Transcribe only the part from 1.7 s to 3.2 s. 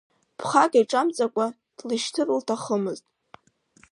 длышьҭыр лҭахымызт.